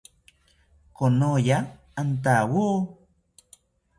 Konoya 0.97 1.57
antawo 2.01 2.67